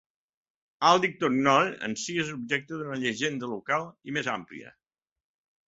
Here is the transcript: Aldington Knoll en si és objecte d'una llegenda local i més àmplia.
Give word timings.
Aldington 0.87 1.35
Knoll 1.47 1.69
en 1.89 1.93
si 2.05 2.17
és 2.23 2.33
objecte 2.37 2.81
d'una 2.81 2.99
llegenda 3.05 3.53
local 3.55 3.89
i 4.13 4.19
més 4.19 4.33
àmplia. 4.41 4.77